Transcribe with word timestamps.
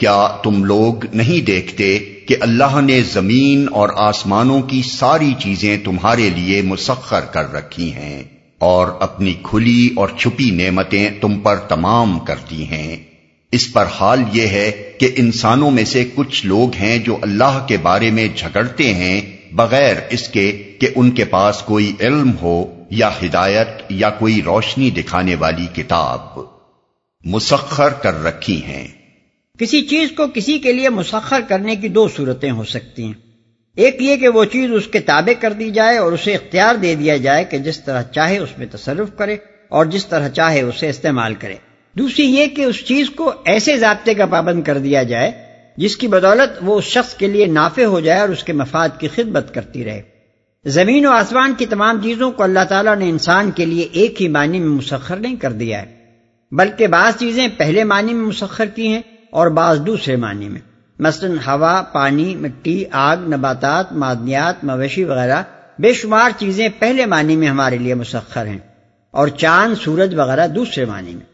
کیا 0.00 0.28
تم 0.42 0.64
لوگ 0.64 0.94
نہیں 1.14 1.46
دیکھتے 1.46 1.98
کہ 1.98 2.36
اللہ 2.40 2.80
نے 2.80 3.02
زمین 3.02 3.66
اور 3.72 3.88
آسمانوں 3.96 4.62
کی 4.62 4.82
ساری 4.82 5.34
چیزیں 5.38 5.76
تمہارے 5.84 6.30
لیے 6.30 6.62
مسخر 6.62 7.20
کر 7.20 7.52
رکھی 7.52 7.94
ہیں 7.94 8.22
اور 8.58 8.88
اپنی 9.00 9.34
کھلی 9.42 9.90
اور 9.96 10.08
چھپی 10.16 10.50
نعمتیں 10.50 11.10
تم 11.20 11.40
پر 11.40 11.56
تمام 11.56 12.18
کر 12.18 12.34
دی 12.50 12.64
ہیں؟ 12.64 12.96
اس 13.52 13.72
پر 13.72 13.86
حال 14.00 14.22
یہ 14.32 14.46
ہے 14.46 14.92
کہ 15.00 15.10
انسانوں 15.16 15.70
میں 15.70 15.84
سے 15.84 16.04
کچھ 16.14 16.46
لوگ 16.46 16.74
ہیں 16.74 16.98
جو 16.98 17.16
اللہ 17.22 17.64
کے 17.68 17.76
بارے 17.76 18.10
میں 18.10 18.28
جھگڑتے 18.36 18.94
ہیں، 18.94 19.20
بغیر 19.52 19.96
اس 20.10 20.28
کے 20.28 20.52
کہ 20.80 20.88
ان 20.94 21.10
کے 21.10 21.24
پاس 21.24 21.58
کوئی 21.58 21.92
علم 22.00 22.30
ہو 22.42 22.84
یا 22.90 23.10
ہدایت 23.22 23.68
یا 23.88 24.10
کوئی 24.10 24.42
روشنی 24.42 24.90
دکھانے 24.90 25.34
والی 25.34 25.66
کتاب 25.74 26.40
مسخر 27.24 27.88
کر 27.88 28.24
رکھی 28.24 28.64
ہیں۔ 28.64 28.99
کسی 29.60 29.80
چیز 29.82 30.12
کو 30.16 30.26
کسی 30.34 30.58
کے 30.58 30.72
لیے 30.72 30.88
مسخر 30.88 31.40
کرنے 31.48 31.76
کی 31.76 31.88
دو 31.88 32.08
صورتیں 32.08 32.50
ہو 32.50 32.64
سکتی 32.64 33.04
ہیں۔ 33.04 33.12
ایک 33.76 33.96
یہ 34.00 34.16
کہ 34.16 34.28
وہ 34.28 34.44
چیز 34.44 34.70
اس 34.72 34.86
کے 34.86 35.00
تابع 35.00 35.32
کر 35.40 35.52
دی 35.52 35.70
جائے 35.70 35.96
اور 35.96 36.12
اسے 36.12 36.34
اختیار 36.34 36.74
دے 36.74 36.94
دیا 36.94 37.16
جائے 37.16 37.44
کہ 37.44 37.58
جس 37.58 37.84
طرح 37.84 38.02
چاہے 38.02 38.38
اس 38.38 38.58
میں 38.58 38.66
تصرف 38.72 39.08
کرے 39.16 39.36
اور 39.68 39.86
جس 39.86 40.06
طرح 40.06 40.28
چاہے 40.28 40.62
اسے 40.62 40.88
استعمال 40.88 41.34
کرے۔ 41.34 41.54
دوسری 41.96 42.24
یہ 42.24 42.46
کہ 42.46 42.62
اس 42.62 42.84
چیز 42.84 43.10
کو 43.10 43.32
ایسے 43.44 43.76
ضابطے 43.76 44.14
کا 44.14 44.26
پابند 44.26 44.62
کر 44.62 44.78
دیا 44.78 45.02
جائے 45.02 45.30
جس 45.76 45.96
کی 45.96 46.06
بدولت 46.06 46.58
وہ 46.62 46.78
اس 46.78 46.84
شخص 46.84 47.14
کے 47.14 47.26
لیے 47.26 47.46
نافع 47.46 47.84
ہو 47.84 48.00
جائے 48.00 48.20
اور 48.20 48.28
اس 48.28 48.44
کے 48.44 48.52
مفاد 48.52 48.88
کی 48.98 49.08
خدمت 49.08 49.54
کرتی 49.54 49.84
رہے۔ 49.84 50.02
زمین 50.64 51.06
و 51.06 51.10
آسمان 51.10 51.54
کی 51.58 51.66
تمام 51.66 52.02
چیزوں 52.02 52.32
کو 52.32 52.42
اللہ 52.42 52.64
تعالیٰ 52.68 52.96
نے 52.96 53.08
انسان 53.10 53.50
کے 53.50 53.66
لیے 53.66 53.88
ایک 53.92 54.22
ہی 54.22 54.28
معنی 54.28 54.58
میں 54.58 54.68
مسخر 54.68 55.16
نہیں 55.16 55.36
کر 55.36 55.52
دیا 55.52 55.82
ہے، 55.82 55.86
بلکہ 56.52 56.86
بعض 56.86 57.18
چیزیں 57.18 57.48
پہلے 57.56 57.84
معنی 57.84 58.14
میں 58.14 58.26
مسخر 58.26 58.66
کی 58.66 58.88
ہیں 58.88 59.02
اور 59.30 59.46
بعض 59.46 59.80
دوسرے 59.80 60.16
معنی 60.16 60.48
میں۔ 60.48 60.60
مثلا 60.98 61.54
ہوا 61.54 61.82
پانی 61.82 62.36
مٹی 62.36 62.84
آگ 62.90 63.16
نباتات 63.16 63.92
معدنیات 63.92 64.64
مویشی 64.64 65.04
وغیرہ 65.04 65.42
بے 65.78 65.92
شمار 65.92 66.30
چیزیں 66.38 66.68
پہلے 66.78 67.06
معنی 67.06 67.36
میں 67.36 67.48
ہمارے 67.48 67.78
لیے 67.78 67.94
مسخر 67.94 68.46
ہیں 68.46 68.58
اور 69.10 69.28
چاند 69.28 69.74
سورج 69.84 70.14
وغیرہ 70.14 70.46
دوسرے 70.46 70.84
معنی 70.84 71.14
میں۔ 71.14 71.24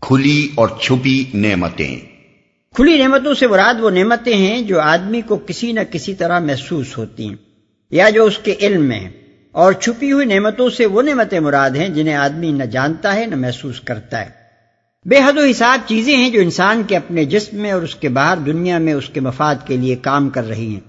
کھلی 0.00 0.48
اور 0.54 0.68
چھپی 0.80 1.24
نعمتیں۔ 1.34 2.00
کھلی 2.74 2.98
نعمتوں 2.98 3.34
سے 3.34 3.46
مراد 3.46 3.80
وہ 3.80 3.90
نعمتیں 3.90 4.36
ہیں 4.36 4.62
جو 4.62 4.80
آدمی 4.80 5.20
کو 5.20 5.36
کسی 5.36 5.72
نہ 5.72 5.80
کسی 5.90 6.14
طرح 6.14 6.38
محسوس 6.38 6.98
ہوتی 6.98 7.28
ہیں 7.28 7.36
یا 7.90 8.10
جو 8.10 8.24
اس 8.24 8.38
کے 8.38 8.54
علم 8.60 8.84
میں 8.84 9.00
ہیں۔ 9.00 9.10
اور 9.52 9.72
چھپی 9.72 10.12
ہوئی 10.12 10.26
نعمتوں 10.26 10.70
سے 10.70 10.86
وہ 10.86 11.02
نعمتیں 11.02 11.40
مراد 11.40 11.70
ہیں 11.70 11.88
جنہیں 11.88 12.14
آدمی 12.14 12.52
نہ 12.52 12.64
جانتا 12.64 13.14
ہے 13.14 13.26
نہ 13.26 13.34
محسوس 13.34 13.80
کرتا 13.80 14.20
ہے۔ 14.20 14.37
بے 15.08 15.16
حد 15.16 15.38
و 15.38 15.40
حساب 15.40 15.88
چیزیں 15.88 16.16
ہیں 16.16 16.30
جو 16.30 16.40
انسان 16.40 16.82
کے 16.86 16.96
اپنے 16.96 17.24
جسم 17.24 17.56
میں 17.56 17.70
اور 17.70 17.82
اس 17.82 17.94
کے 17.94 18.08
باہر 18.08 18.36
دنیا 18.36 18.78
میں 18.78 18.92
اس 18.92 19.08
کے 19.08 19.20
مفاد 19.20 19.54
کے 19.66 19.76
لیے 19.76 19.96
کام 19.96 20.28
کر 20.28 20.48
رہی 20.48 20.66
ہیں۔ 20.66 20.80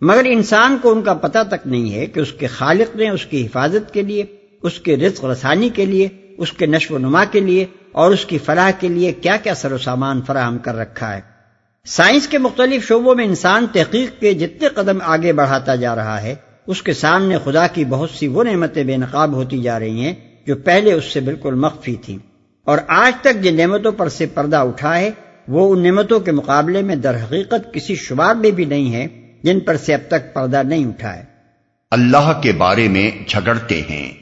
مگر 0.00 0.22
انسان 0.24 0.78
کو 0.82 0.92
ان 0.92 1.02
کا 1.02 1.14
پتہ 1.14 1.38
تک 1.48 1.66
نہیں 1.66 1.94
ہے 1.94 2.06
کہ 2.06 2.20
اس 2.20 2.32
کے 2.32 2.46
خالق 2.46 2.96
نے 2.96 3.08
اس 3.08 3.26
کی 3.26 3.46
حفاظت 3.46 3.94
کے 3.94 4.02
لیے، 4.02 4.24
اس 4.62 4.80
کے 4.80 4.96
رزق 4.96 5.24
رسانی 5.24 5.68
کے 5.68 5.86
لیے، 5.86 6.08
اس 6.38 6.52
کے 6.52 6.66
نشو 6.66 6.94
و 6.94 6.98
نما 6.98 7.24
کے 7.24 7.40
لیے 7.40 7.66
اور 7.92 8.10
اس 8.10 8.24
کی 8.24 8.38
فلاح 8.38 8.70
کے 8.70 8.88
لیے 8.88 9.12
کیا 9.12 9.36
کیا 9.36 9.54
سر 9.54 9.72
و 9.72 9.78
سامان 9.78 10.20
فراہم 10.26 10.58
کر 10.58 10.74
رکھا 10.74 11.16
ہے۔ 11.16 11.20
سائنس 11.84 12.28
کے 12.28 12.38
مختلف 12.38 12.88
شعبوں 12.88 13.14
میں 13.14 13.24
انسان 13.24 13.66
تحقیق 13.72 14.20
کے 14.20 14.34
جتنے 14.34 14.68
قدم 14.68 14.98
آگے 15.02 15.32
بڑھاتا 15.32 15.74
جا 15.74 15.94
رہا 15.94 16.22
ہے، 16.22 16.34
اس 16.66 16.82
کے 16.82 16.92
سامنے 16.92 17.36
خدا 17.44 17.66
کی 17.66 17.84
بہت 17.84 18.10
سی 18.10 18.28
وہ 18.28 18.44
نعمتیں 18.44 18.84
بے 18.84 18.96
نقاب 18.96 19.32
ہوتی 19.32 19.62
جا 19.62 19.78
رہی 19.78 20.00
ہیں 20.00 20.14
جو 20.46 20.56
پہلے 20.56 20.92
اس 20.92 21.04
سے 21.04 21.20
بالکل 21.20 21.54
مخفی 21.54 21.94
تھیں۔ 21.94 22.18
اور 22.68 22.78
آج 22.86 23.12
تک 23.20 23.40
جن 23.40 23.56
نعمتوں 23.56 23.92
پر 23.92 24.08
سے 24.08 24.26
پردہ 24.26 24.56
اٹھا 24.56 24.98
ہے 24.98 25.10
وہ 25.48 25.72
ان 25.72 25.82
نعمتوں 25.82 26.20
کے 26.20 26.32
مقابلے 26.32 26.82
میں 26.82 26.96
در 26.96 27.14
حقیقت 27.14 27.74
کسی 27.74 27.94
شمار 27.94 28.34
میں 28.34 28.50
بھی 28.50 28.64
نہیں 28.64 28.92
ہے 28.92 29.06
جن 29.42 29.60
پر 29.60 29.76
سے 29.76 29.94
اب 29.94 30.00
تک 30.08 30.34
پردہ 30.34 30.62
نہیں 30.62 30.86
اٹھا 30.86 31.16
ہے۔ 31.16 31.24
اللہ 31.90 32.40
کے 32.42 32.52
بارے 32.52 32.88
میں 32.88 33.10
جھگڑتے 33.28 33.82
ہیں۔ 33.90 34.12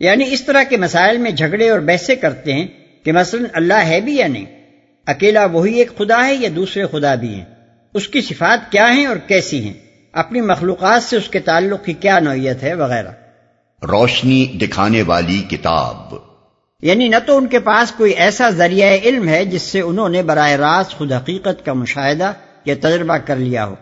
یعنی 0.00 0.24
اس 0.32 0.44
طرح 0.44 0.62
کے 0.62 0.76
مسائل 0.76 1.18
میں 1.18 1.30
جھگڑے 1.30 1.70
اور 1.70 1.80
بحثے 1.80 2.16
کرتے 2.16 2.52
ہیں 2.52 2.66
کہ 3.04 3.12
مثلا 3.12 3.48
اللہ 3.52 3.86
ہے 3.86 4.00
بھی 4.00 4.16
یا 4.16 4.26
نہیں؟ 4.26 4.46
اکیلا 5.06 5.44
وہی 5.44 5.74
ایک 5.74 5.98
خدا 5.98 6.26
ہے 6.26 6.34
یا 6.34 6.48
دوسرے 6.56 6.86
خدا 6.86 7.14
بھی 7.14 7.34
ہیں؟ 7.34 7.44
اس 7.94 8.08
کی 8.08 8.20
صفات 8.20 8.72
کیا 8.72 8.92
ہیں 8.92 9.06
اور 9.06 9.16
کیسی 9.16 9.64
ہیں؟ 9.64 9.74
اپنی 10.12 10.40
مخلوقات 10.40 11.02
سے 11.02 11.16
اس 11.16 11.28
کے 11.28 11.38
تعلق 11.38 11.84
کی 11.84 11.92
کیا 11.92 12.18
نوعیت 12.18 12.62
ہے 12.62 12.74
وغیرہ؟ 12.74 13.10
روشنی 13.82 14.46
دکھانے 14.46 15.02
والی 15.02 15.42
کتاب۔ 15.50 16.35
یعنی 16.82 17.08
نہ 17.08 17.16
تو 17.26 17.36
ان 17.36 17.46
کے 17.46 17.58
پاس 17.58 17.92
کوئی 17.92 18.12
ایسا 18.12 18.50
ذریعہ 18.50 18.96
علم 19.04 19.28
ہے 19.28 19.44
جس 19.44 19.62
سے 19.62 19.80
انہوں 19.80 20.08
نے 20.08 20.22
براہ 20.22 20.50
راست 20.50 20.90
خود 20.90 21.12
حقیقت 21.12 21.64
کا 21.64 21.72
مشاہدہ 21.72 22.32
یا 22.64 22.74
تجربہ 22.80 23.16
کر 23.16 23.36
لیا 23.36 23.66
ہو۔ 23.66 23.74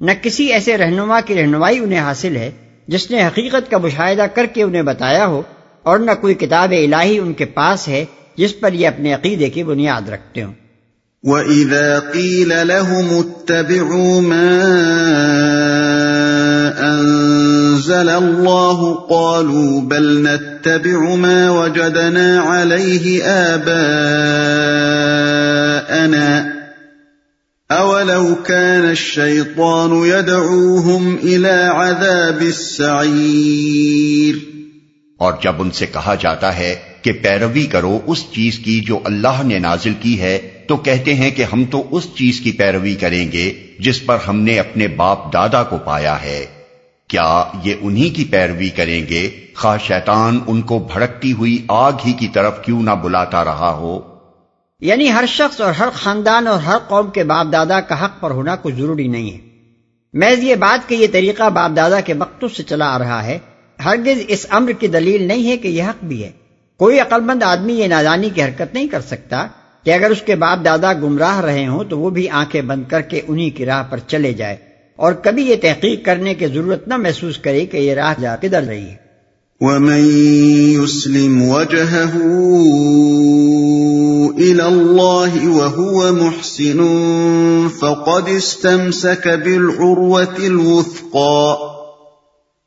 نہ 0.00 0.10
کسی 0.22 0.52
ایسے 0.52 0.76
رہنما 0.76 1.20
کی 1.20 1.34
رہنمائی 1.34 1.78
انہیں 1.78 2.00
حاصل 2.00 2.36
ہے 2.36 2.50
جس 2.88 3.10
نے 3.10 3.26
حقیقت 3.26 3.70
کا 3.70 3.78
مشاہدہ 3.78 4.26
کر 4.34 4.46
کے 4.46 4.62
انہیں 4.62 4.82
بتایا 4.82 5.26
ہو 5.26 5.42
اور 5.82 5.98
نہ 5.98 6.10
کوئی 6.20 6.34
کتاب 6.34 6.72
الہی 6.72 7.18
ان 7.18 7.32
کے 7.32 7.44
پاس 7.44 7.88
ہے 7.88 8.04
جس 8.36 8.60
پر 8.60 8.72
یہ 8.72 8.88
اپنے 8.88 9.14
عقیدے 9.14 9.50
کی 9.50 9.64
بنیاد 9.64 10.08
رکھتے 10.08 10.42
ہوں۔ 10.42 10.52
وَإِذَا 11.22 11.98
قِيلَ 11.98 12.54
لَهُمُ 12.54 13.26
اتَّبِعُوا 13.26 14.20
مَا 14.20 14.68
انزل 17.78 18.08
الله 18.08 19.06
قالوا 19.10 19.80
بل 19.80 20.06
نتبع 20.22 21.14
ما 21.14 21.50
وجدنا 21.50 22.40
عليه 22.40 23.22
آباءنا 23.22 23.78
اولو 27.70 28.34
كان 28.34 28.90
الشيطان 28.90 29.90
يدعوهم 30.06 31.16
الى 31.22 31.56
عذاب 31.74 32.40
السعير 32.40 34.34
اور 35.16 35.32
جب 35.42 35.54
ان 35.58 35.70
سے 35.70 35.86
کہا 35.86 36.14
جاتا 36.14 36.56
ہے 36.56 36.74
کہ 37.02 37.12
پیروی 37.12 37.66
کرو 37.66 37.98
اس 38.06 38.18
چیز 38.18 38.58
کی 38.58 38.80
جو 38.80 39.00
اللہ 39.04 39.42
نے 39.44 39.58
نازل 39.58 39.94
کی 40.00 40.20
ہے، 40.20 40.36
تو 40.66 40.76
کہتے 40.76 41.14
ہیں 41.14 41.30
کہ 41.30 41.42
ہم 41.52 41.64
تو 41.64 41.86
اس 41.90 42.04
چیز 42.04 42.40
کی 42.40 42.52
پیروی 42.52 42.94
کریں 42.94 43.32
گے 43.32 43.52
جس 43.78 44.06
پر 44.06 44.16
ہم 44.28 44.40
نے 44.40 44.58
اپنے 44.58 44.88
باپ 44.88 45.32
دادا 45.32 45.62
کو 45.62 45.78
پایا 45.78 46.22
ہے۔ 46.22 46.46
کیا 47.08 47.44
یہ 47.64 47.74
انہی 47.80 48.10
کی 48.10 48.24
پیروی 48.24 48.68
کریں 48.68 49.06
گے؟ 49.06 49.30
خواہ 49.56 49.78
شیطان 49.78 50.38
ان 50.46 50.62
کو 50.62 50.88
بھڑکتی 50.92 51.32
ہوئی 51.32 51.64
آگ 51.68 51.92
ہی 52.06 52.12
کی 52.12 52.28
طرف 52.28 52.64
کیوں 52.64 52.82
نہ 52.82 52.90
بلاتا 52.90 53.44
رہا 53.44 53.72
ہو؟ 53.72 54.00
یعنی 54.80 55.12
ہر 55.12 55.24
شخص 55.28 55.60
اور 55.60 55.72
ہر 55.72 55.88
خاندان 55.94 56.46
اور 56.46 56.58
ہر 56.58 56.78
قوم 56.88 57.10
کے 57.10 57.24
باپ 57.24 57.46
دادا 57.52 57.80
کا 57.80 58.04
حق 58.04 58.20
پر 58.20 58.30
ہونا 58.30 58.56
کوئی 58.56 58.74
ضروری 58.74 59.08
نہیں 59.08 59.32
ہے۔ 59.32 59.38
محض 60.14 60.44
یہ 60.44 60.54
بات 60.54 60.88
کہ 60.88 60.94
یہ 60.94 61.06
طریقہ 61.12 61.50
باپ 61.50 61.70
دادا 61.76 62.00
کے 62.00 62.14
وقتوں 62.14 62.48
سے 62.56 62.62
چلا 62.62 62.94
آ 62.94 62.98
رہا 62.98 63.24
ہے، 63.24 63.38
ہرگز 63.84 64.22
اس 64.28 64.46
امر 64.50 64.72
کی 64.72 64.86
دلیل 64.86 65.22
نہیں 65.22 65.50
ہے 65.50 65.56
کہ 65.56 65.68
یہ 65.68 65.82
حق 65.82 66.04
بھی 66.04 66.24
ہے۔ 66.24 66.30
کوئی 66.78 67.00
عقل 67.00 67.20
مند 67.20 67.42
آدمی 67.42 67.72
یہ 67.72 67.86
نادانی 67.86 68.30
کی 68.30 68.42
حرکت 68.42 68.74
نہیں 68.74 68.88
کر 68.88 69.00
سکتا 69.00 69.46
کہ 69.84 69.94
اگر 69.94 70.10
اس 70.10 70.22
کے 70.22 70.36
باپ 70.36 70.64
دادا 70.64 70.92
گمراہ 70.92 71.40
رہے 71.40 71.66
ہوں 71.66 71.84
تو 71.84 71.98
وہ 71.98 72.10
بھی 72.10 72.28
آنکھیں 72.28 72.62
بند 72.62 72.82
کر 72.88 73.00
کے 73.00 73.20
انہی 73.28 73.50
کی 73.50 73.66
راہ 73.66 73.82
پر 73.90 73.98
چلے 73.98 74.32
جائے۔ 74.32 74.67
اور 74.98 75.12
کبھی 75.12 75.42
یہ 75.42 75.56
تحقیق 75.62 76.04
کرنے 76.04 76.34
کی 76.34 76.46
ضرورت 76.46 76.88
نہ 76.88 76.96
محسوس 76.96 77.38
کرے 77.38 77.66
کہ 77.66 77.76
یہ 77.76 77.94
راہ 77.94 78.20
جا 78.20 78.36
کدھر 78.36 78.62
رہی 78.62 78.82
ہے۔ 78.82 78.96
وَمَن 79.60 80.10
يُسْلِمْ 80.82 81.42
وَجْهَهُ 81.42 82.18
إِلَى 84.38 84.60
اللَّهِ 84.60 85.46
وَهُوَ 85.46 86.12
مُحْسِنٌ 86.12 86.80
فَقَدْ 87.80 88.28
اسْتَمْسَكَ 88.28 89.28
بِالْعُرْوَةِ 89.44 90.46
الْوُثْقَى 90.46 91.56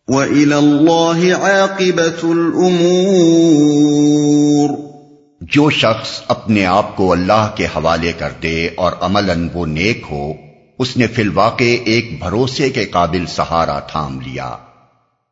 وَإِلَى 0.08 0.54
اللَّهِ 0.54 1.32
عَاقِبَةُ 1.32 2.24
الْأُمُورِ 2.24 4.92
جو 5.42 5.70
شخص 5.70 6.22
اپنے 6.28 6.66
آپ 6.66 6.96
کو 6.96 7.12
اللہ 7.12 7.52
کے 7.56 7.66
حوالے 7.66 8.12
کر 8.18 8.30
دے 8.44 8.70
اور 8.76 8.92
عملاً 9.02 9.48
وہ 9.54 9.66
نیک 9.66 10.04
ہو 10.12 10.51
اس 10.82 10.98
نے 10.98 11.08
فی 11.08 11.22
الواقع 11.22 11.76
ایک 11.86 12.20
بھروسے 12.20 12.70
کے 12.70 12.86
قابل 12.86 13.26
سہارا 13.26 13.80
تھام 13.80 14.22
لیا 14.22 14.48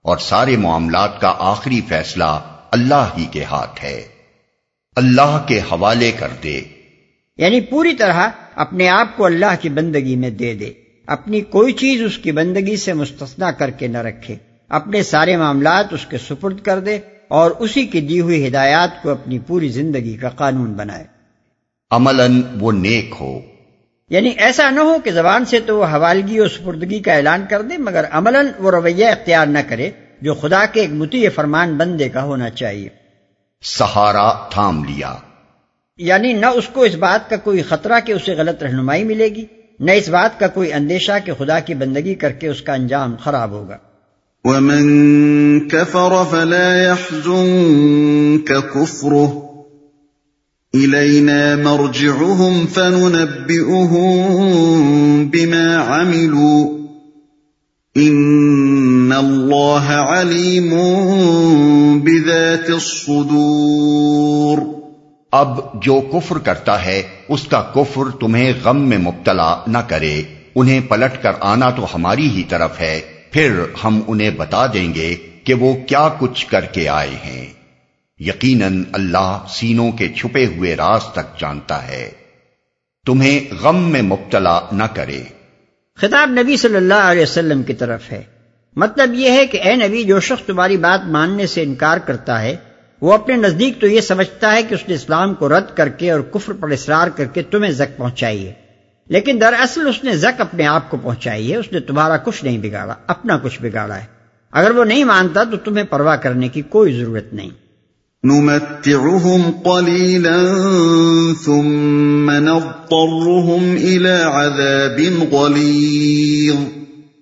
اور 0.02 0.18
سارے 0.18 0.58
معاملات 0.58 1.22
کا 1.22 1.34
آخری 1.40 1.82
فیصلہ 1.88 2.58
اللہ 2.72 3.10
ہی 3.18 3.26
کے 3.26 3.44
ہاتھ 3.44 3.84
ہے۔ 3.84 4.08
اللہ 4.96 5.44
کے 5.48 5.60
حوالے 5.60 6.12
کر 6.12 6.28
دے۔ 6.44 6.62
یعنی 7.38 7.62
پوری 7.62 7.94
طرح 7.94 8.28
اپنے 8.56 8.90
آپ 8.90 9.18
کو 9.18 9.26
اللہ 9.26 9.56
کی 9.62 9.70
بندگی 9.70 10.16
میں 10.16 10.30
دے 10.30 10.54
دے۔ 10.54 10.74
اپنی 11.08 11.42
کوئی 11.42 11.74
چیز 11.74 12.04
اس 12.04 12.18
کی 12.18 12.32
بندگی 12.32 12.78
سے 12.78 12.94
مستثنا 12.94 13.52
کر 13.52 13.70
کے 13.70 13.88
نہ 13.88 13.98
رکھے۔ 13.98 14.36
اپنے 14.70 15.04
سارے 15.04 15.38
معاملات 15.38 15.94
اس 15.94 16.06
کے 16.06 16.18
سپرد 16.18 16.62
کر 16.62 16.80
دے 16.80 17.00
اور 17.28 17.52
اسی 17.52 17.86
کی 17.86 18.02
دی 18.02 18.22
ہوئی 18.22 18.48
ہدایات 18.48 19.04
کو 19.04 19.10
اپنی 19.10 19.40
پوری 19.40 19.70
زندگی 19.70 20.18
کا 20.18 20.30
قانون 20.30 20.74
بنائے۔ 20.74 21.04
عملاً 21.92 22.42
وہ 22.60 22.72
نیک 22.72 23.14
ہو۔ 23.20 23.59
یعنی 24.10 24.30
ایسا 24.30 24.70
نہ 24.70 24.80
ہو 24.80 24.98
کہ 25.04 25.12
زبان 25.12 25.46
سے 25.46 25.60
تو 25.60 25.78
وہ 25.78 25.86
حوالگی 25.86 26.38
اور 26.38 26.48
سپردگی 26.48 27.00
کا 27.00 27.14
اعلان 27.14 27.46
کر 27.50 27.62
دے 27.62 27.78
مگر 27.78 28.06
عملاً 28.12 28.48
وہ 28.60 28.72
رویہ 28.72 29.06
اختیار 29.06 29.48
نہ 29.48 29.60
کرے 29.70 29.90
جو 30.22 30.34
خدا 30.34 30.66
کے 30.66 30.82
ایک 30.82 30.90
متی 30.92 31.30
فرمان 31.30 31.78
بندے 31.78 32.10
کا 32.10 32.24
ہونا 32.24 32.50
چاہیے۔ 32.50 32.90
سہارا 33.64 34.50
تھام 34.50 34.84
لیا۔ 34.84 35.16
یعنی 35.98 36.34
نہ 36.34 36.46
اس 36.46 36.70
کو 36.74 36.82
اس 36.82 36.96
بات 36.96 37.30
کا 37.30 37.36
کوئی 37.36 37.62
خطرہ 37.62 38.00
کہ 38.06 38.12
اسے 38.12 38.34
غلط 38.34 38.64
رہنمائی 38.64 39.04
ملے 39.04 39.30
گی 39.30 39.46
نہ 39.80 39.92
اس 39.92 40.10
بات 40.10 40.40
کا 40.40 40.48
کوئی 40.48 40.74
اندیشہ 40.74 41.12
کہ 41.26 41.34
خدا 41.38 41.60
کی 41.60 41.74
بندگی 41.74 42.16
کر 42.16 42.32
کے 42.32 42.48
اس 42.48 42.62
کا 42.62 42.74
انجام 42.74 43.16
خراب 43.24 43.52
ہوگا۔ 43.52 43.78
ومن 44.44 45.70
كفر 45.70 46.24
فلا 46.32 46.84
يحزنك 46.84 48.52
كفره۔ 48.74 49.49
إلينا 50.78 51.56
مرجعهم 51.56 52.66
فننبئهم 52.74 54.10
بما 55.30 55.84
عملوا. 55.88 56.80
إن 58.00 59.12
الله 59.12 59.92
عليم 59.92 60.74
بذات 62.00 62.70
الصدور. 62.70 64.58
اب 65.32 65.82
جو 65.84 66.02
کفر 66.14 66.38
کرتا 66.38 66.86
ہے، 66.86 67.04
اس 67.30 67.48
کا 67.48 67.62
کفر 67.62 68.10
تمہیں 68.20 68.54
غم 68.64 68.90
میں 68.90 68.98
مبتلا 68.98 69.58
نہ 69.68 69.78
کرے۔ 69.78 70.22
انہیں 70.56 70.80
پلٹ 70.90 71.24
کر 71.24 71.32
آنا 71.40 71.70
تو 71.70 71.86
ہماری 71.96 72.30
ہی 72.30 72.44
طرف 72.50 72.80
ہے۔ 72.80 73.02
پھر 73.32 73.52
ہم 73.84 74.00
انہیں 74.08 74.32
بتا 74.38 74.68
دیں 74.68 74.94
گے 74.94 75.16
کہ 75.44 75.54
وہ 75.54 75.74
کیا 75.88 76.10
کچھ 76.20 76.48
کر 76.48 76.62
کے 76.62 76.90
آئے 76.90 77.16
ہیں۔ 77.26 77.59
یقیناً 78.20 78.84
اللہ 78.94 79.46
سینوں 79.50 79.92
کے 79.92 80.10
چھپے 80.10 80.46
ہوئے 80.46 80.76
راز 80.76 81.04
تک 81.12 81.40
جانتا 81.40 81.88
ہے۔ 81.88 82.12
تمہیں 83.06 83.54
غم 83.62 83.92
میں 83.92 84.02
مبتلا 84.02 84.60
نہ 84.72 84.84
کرے۔ 84.84 85.24
خطاب 85.98 86.30
نبی 86.32 86.58
صلی 86.58 86.76
اللہ 86.76 86.94
علیہ 86.94 87.24
وسلم 87.24 87.64
کی 87.64 87.74
طرف 87.74 88.12
ہے۔ 88.12 88.24
مطلب 88.76 89.14
یہ 89.14 89.32
ہے 89.32 89.48
کہ 89.48 89.62
اے 89.62 89.76
نبی، 89.76 90.04
جو 90.04 90.20
شخص 90.20 90.46
تمہاری 90.46 90.78
بات 90.78 91.08
ماننے 91.08 91.48
سے 91.48 91.64
انکار 91.64 91.98
کرتا 91.98 92.42
ہے، 92.42 92.56
وہ 93.02 93.14
اپنے 93.14 93.36
نزدیک 93.36 93.82
تو 93.82 93.88
یہ 93.88 94.02
سمجھتا 94.02 94.54
ہے 94.54 94.64
کہ 94.64 94.74
اس 94.74 94.88
نے 94.88 94.96
اسلام 94.96 95.34
کو 95.34 95.50
رد 95.50 95.78
کر 95.78 95.90
کے 95.90 96.12
اور 96.12 96.20
کفر 96.20 96.54
پر 96.54 96.72
اصرار 96.72 97.08
کر 97.08 97.26
کے 97.26 97.42
تمہیں 97.42 97.72
زک 97.72 97.98
پہنچائی 97.98 98.48
ہے۔ 98.48 98.54
لیکن 99.08 99.38
دراصل 99.42 99.88
اس 99.88 100.04
نے 100.04 100.18
زک 100.18 100.42
اپنے 100.42 100.68
آپ 100.68 100.90
کو 100.90 100.98
پہنچائی 100.98 101.52
ہے۔ 101.52 101.58
اس 101.58 101.72
نے 101.72 101.80
تمہارا 101.80 102.18
کچھ 102.18 102.44
نہیں 102.44 102.58
بگاڑا، 102.58 102.96
اپنا 103.08 103.38
کچھ 103.38 103.62
بگاڑا 103.62 103.96
ہے۔ 103.96 104.06
اگر 104.52 104.72
وہ 104.72 104.86
نہیں 104.86 105.04
مانتا 105.04 105.44
تو 105.44 105.58
تمہیں 105.58 105.86
پرواہ 105.86 106.16
کرنے 106.16 106.48
کی 106.48 106.62
کوئی 106.62 106.94
ضرورت 106.94 107.34
نہیں۔ 107.34 107.69
نمتعهم 108.24 109.52
قليلا 109.64 110.56
ثم 111.46 112.32
نضطرهم 112.32 113.78
إلى 113.78 114.10
عذاب 114.10 115.34
غليظ۔ 115.34 116.56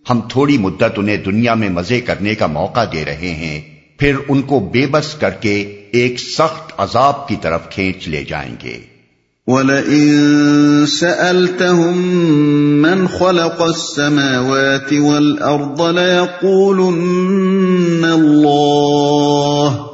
ہم 0.10 0.20
تھوڑی 0.30 0.58
مدت 0.58 0.84
انہیں 0.98 1.18
دنیا 1.18 1.54
میں 1.54 1.70
مزے 1.70 2.02
کرنے 2.02 2.36
کا 2.36 2.48
موقع 2.48 2.86
دے 2.94 3.06
رہے 3.06 3.14
ہیں 3.14 3.62
پھر 4.00 4.16
ان 4.28 4.42
کو 4.42 4.60
بے 4.60 4.88
بس 4.88 5.14
کر 5.14 5.30
کے 5.30 5.82
ایک 5.92 6.20
سخت 6.20 6.74
عذاب 6.78 7.28
کی 7.28 7.36
طرف 7.42 7.70
کھینچ 7.70 8.08
لے 8.08 8.24
جائیں 8.24 8.56
گے۔ 8.64 8.78
وَلَئِن 9.48 10.86
سَأَلْتَهُم 10.88 12.02
مَّنْ 12.82 13.08
خَلَقَ 13.20 13.64
السَّمَاوَاتِ 13.64 14.98
وَالْأَرْضَ 14.98 16.00
لَيَقُولُنَّ 16.00 18.08
اللَّهُ۔ 18.08 19.87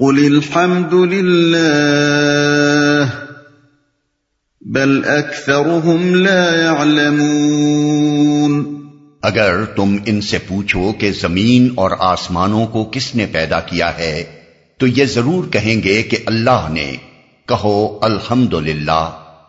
قل 0.00 0.08
الحمد 0.08 0.94
لله 0.94 3.08
بل 4.60 5.04
اکثرهم 5.04 6.14
لا 6.14 6.62
يعلمون 6.62 8.80
اگر 9.22 9.64
تم 9.64 9.96
ان 10.06 10.20
سے 10.20 10.38
پوچھو 10.48 10.92
کہ 10.92 11.12
زمین 11.12 11.68
اور 11.74 11.90
آسمانوں 11.98 12.66
کو 12.66 12.84
کس 12.84 13.14
نے 13.14 13.26
پیدا 13.32 13.60
کیا 13.60 13.98
ہے 13.98 14.24
تو 14.78 14.86
یہ 14.86 15.04
ضرور 15.04 15.52
کہیں 15.52 15.82
گے 15.82 16.02
کہ 16.02 16.16
اللہ 16.26 16.66
نے۔ 16.70 16.96
کہو 17.48 17.98
الحمد 18.02 18.54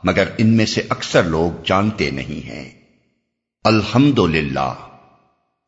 مگر 0.03 0.23
ان 0.37 0.47
میں 0.47 0.65
سے 0.65 0.81
اکثر 0.89 1.23
لوگ 1.23 1.61
جانتے 1.65 2.11
نہیں 2.11 2.47
ہیں۔ 2.47 2.69
الحمد 3.63 4.19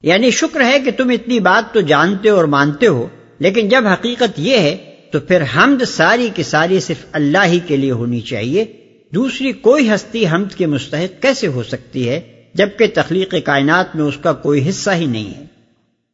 یعنی 0.02 0.32
شکر 0.32 0.64
ہے 0.64 0.80
کہ 0.80 0.92
تم 0.92 1.10
اتنی 1.10 1.40
بات 1.40 1.74
تو 1.74 1.82
جانتے 1.82 2.30
اور 2.30 2.44
مانتے 2.44 2.88
ہو۔ 2.88 3.08
لیکن 3.44 3.70
جب 3.70 3.88
حقیقت 3.88 4.40
یہ 4.40 4.58
ہے 4.58 4.78
تو 5.12 5.20
پھر 5.20 5.42
حمد 5.56 5.84
ساری 5.86 6.30
کی 6.36 6.44
ساری 6.44 6.80
صرف 6.80 7.06
اللہ 7.12 7.46
ہی 7.46 7.60
کے 7.68 7.78
لیے 7.78 7.92
ہونی 7.92 8.22
چاہیے۔ 8.22 8.66
دوسری 9.14 9.52
کوئی 9.52 9.90
ہستی 9.90 10.28
حمد 10.28 10.56
کے 10.56 10.66
مستحق 10.66 11.22
کیسے 11.22 11.48
ہو 11.48 11.64
سکتی 11.64 12.10
ہے 12.10 12.44
جبکہ 12.54 12.86
تخلیق 12.94 13.36
کائنات 13.46 13.96
میں 13.96 14.04
اس 14.04 14.18
کا 14.24 14.34
کوئی 14.34 14.70
حصہ 14.70 14.90
ہی 14.92 15.06
نہیں 15.06 15.40
ہے۔ 15.40 15.46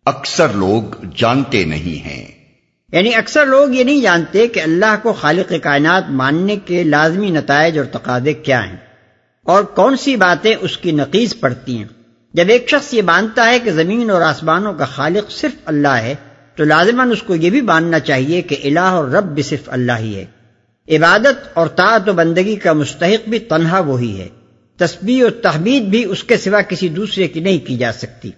اکثر 0.05 0.47
لوگ 0.49 1.05
جانتے 1.15 1.65
نہیں 1.65 2.05
ہیں۔ 2.05 2.27
یعنی 2.91 3.15
اکثر 3.15 3.45
لوگ 3.45 3.73
یہ 3.73 3.83
نہیں 3.83 4.01
جانتے 4.01 4.47
کہ 4.47 4.59
اللہ 4.59 4.95
کو 5.01 5.13
خالق 5.13 5.53
کائنات 5.63 6.03
ماننے 6.09 6.55
کے 6.55 6.83
لازمی 6.83 7.29
نتائج 7.29 7.77
اور 7.77 7.85
تقاضے 7.85 8.33
کیا 8.33 8.69
ہیں۔ 8.69 8.77
اور 9.43 9.63
کون 9.63 9.97
سی 9.97 10.15
باتیں 10.15 10.55
اس 10.59 10.77
کی 10.77 10.91
نقیز 10.91 11.39
پڑتی 11.39 11.77
ہیں؟ 11.77 11.85
جب 12.33 12.45
ایک 12.49 12.69
شخص 12.69 12.93
یہ 12.93 13.01
مانتا 13.01 13.45
ہے 13.45 13.59
کہ 13.59 13.71
زمین 13.71 14.09
اور 14.09 14.21
آسمانوں 14.21 14.73
کا 14.73 14.85
خالق 14.85 15.31
صرف 15.31 15.55
اللہ 15.65 15.87
ہے 15.87 16.15
تو 16.59 16.65
لازماً 16.65 17.11
اس 17.11 17.23
کو 17.23 17.35
یہ 17.35 17.49
بھی 17.49 17.61
ماننا 17.61 17.99
چاہیے 17.99 18.41
کہ 18.41 18.57
الہ 18.63 18.79
اور 18.79 19.05
رب 19.05 19.23
بھی 19.23 19.43
صرف 19.43 19.59
اللہ 19.67 19.91
ہی 19.99 20.15
ہے۔ 20.15 20.25
عبادت 20.95 21.49
اور 21.53 21.67
طاعت 21.67 22.09
و 22.09 22.13
بندگی 22.13 22.55
کا 22.55 22.73
مستحق 22.73 23.29
بھی 23.29 23.39
تنہا 23.39 23.79
وہی 23.79 24.21
ہے۔ 24.21 24.27
تسبیح 24.77 25.25
و 25.25 25.29
تحمید 25.29 25.83
بھی 25.83 26.05
اس 26.05 26.23
کے 26.23 26.37
سوا 26.37 26.61
کسی 26.61 26.89
دوسرے 26.89 27.27
کی 27.27 27.39
نہیں 27.39 27.67
کی 27.67 27.77
جا 27.77 27.91
سکتی۔ 27.91 28.31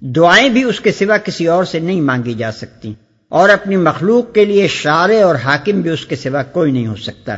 دعائیں 0.00 0.48
بھی 0.48 0.64
اس 0.64 0.80
کے 0.80 0.92
سوا 0.92 1.16
کسی 1.16 1.46
اور 1.46 1.64
سے 1.64 1.78
نہیں 1.78 2.00
مانگی 2.00 2.34
جا 2.34 2.52
سکتی۔ 2.52 2.94
اور 3.28 3.48
اپنی 3.48 3.76
مخلوق 3.76 4.34
کے 4.34 4.44
لیے 4.44 4.68
شارع 4.68 5.24
اور 5.24 5.34
حاکم 5.34 5.80
بھی 5.80 5.90
اس 5.90 6.06
کے 6.06 6.16
سوا 6.16 6.42
کوئی 6.42 6.72
نہیں 6.72 6.86
ہو 6.86 6.96
سکتا۔ 6.96 7.36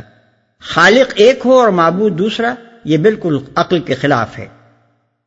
خالق 0.59 1.13
ایک 1.15 1.39
ہو 1.45 1.59
اور 1.59 1.67
معبود 1.67 2.19
دوسرا، 2.19 2.53
یہ 2.83 2.97
بالکل 2.97 3.37
عقل 3.55 3.79
کے 3.79 3.95
خلاف 3.95 4.39
ہے۔ 4.39 4.47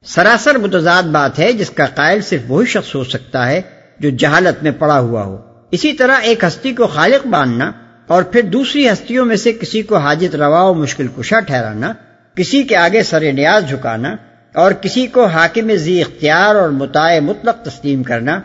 سراسر 0.05 0.59
متضاد 0.59 1.03
بات 1.03 1.39
ہے 1.39 1.53
جس 1.53 1.71
کا 1.71 1.87
قائل 1.87 2.21
صرف 2.21 2.41
وہی 2.49 2.67
شخص 2.67 2.95
ہو 2.95 3.05
سکتا 3.05 3.49
ہے 3.49 3.80
جو 4.01 4.11
جہالت 4.11 4.63
میں 4.63 4.71
پڑا 4.71 5.01
ہوا 5.01 5.25
ہو۔ 5.25 5.37
اسی 5.71 5.93
طرح 5.93 6.19
ایک 6.23 6.45
ہستی 6.45 6.73
کو 6.73 6.87
خالق 6.87 7.27
باندھنا 7.27 7.73
اور 8.07 8.23
پھر 8.23 8.43
دوسری 8.43 8.89
ہستیوں 8.89 9.25
میں 9.25 9.37
سے 9.37 9.53
کسی 9.53 9.83
کو 9.83 9.97
حاجت 9.97 10.35
روا 10.35 10.63
و 10.63 10.75
مشکل 10.75 11.07
کشا 11.19 11.41
ٹھہرانا، 11.41 11.93
کسی 12.35 12.63
کے 12.63 12.77
آگے 12.77 13.03
سر 13.03 13.33
نیاز 13.33 13.69
جھکانا 13.69 14.17
اور 14.55 14.73
کسی 14.73 15.07
کو 15.07 15.27
حاکم 15.27 15.77
زی 15.77 16.01
اختیار 16.01 16.55
اور 16.55 16.69
متاع 16.69 17.21
مطلق 17.21 17.65
تسلیم 17.65 18.03
کرنا، 18.03 18.41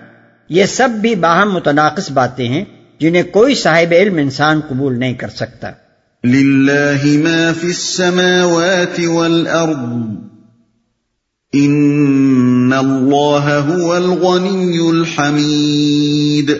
یہ 0.50 0.66
سب 0.66 0.90
بھی 0.90 1.16
باہم 1.16 1.54
متناقص 1.54 2.12
باتیں 2.12 2.48
ہیں 2.48 2.66
جنہیں 3.00 3.24
کوئی 3.24 3.56
صاحب 3.56 3.94
علم 3.98 4.18
انسان 4.18 4.60
قبول 4.70 5.00
نہیں 5.00 5.14
کر 5.14 5.28
سکتا۔ 5.28 5.72
ما 6.24 7.52
السماوات 7.64 9.00
ان 11.54 12.55
اللہ 12.74 13.72
هو 13.72 13.92
الغنی 13.92 14.90
الحمید 14.90 16.52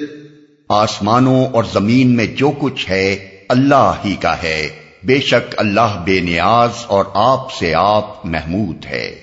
آسمانوں 0.70 1.46
اور 1.46 1.64
زمین 1.74 2.16
میں 2.16 2.26
جو 2.26 2.52
کچھ 2.60 2.90
ہے 2.90 3.30
اللہ 3.50 3.94
ہی 4.06 4.16
کا 4.16 4.44
ہے۔ 4.44 4.70
بے 5.04 5.20
شک 5.20 5.56
اللہ 5.58 6.02
بے 6.06 6.20
نیاز 6.20 6.70
اور 6.88 7.06
آپ 7.14 7.52
سے 7.52 7.74
آپ 7.76 8.26
محمود 8.26 8.86
ہے۔ 8.86 9.16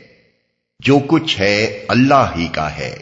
جو 0.81 0.99
کچھ 1.07 1.41
ہے 1.41 1.85
اللہ 1.89 2.33
ہی 2.37 2.47
کا 2.53 2.77
ہے۔ 2.77 2.97